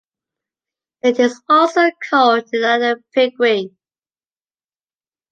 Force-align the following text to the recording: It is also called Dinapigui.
It 1.03 1.19
is 1.19 1.43
also 1.47 1.91
called 2.09 2.45
Dinapigui. 2.51 3.69